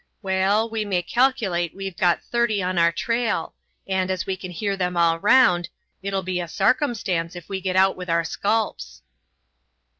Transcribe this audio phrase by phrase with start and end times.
[0.23, 3.53] Waal, we may, calculate we've got thirty on our trail,
[3.85, 5.69] and, as we can hear them all round,
[6.01, 9.03] it'll be a sarcumstance if we git out with our sculps."